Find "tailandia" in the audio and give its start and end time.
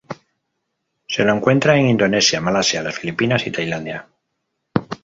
3.51-4.07